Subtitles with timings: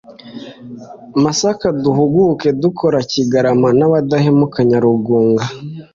[1.23, 5.43] Masaka Duhuguke dukora Kigarama n Abadahemuka Nyarugunga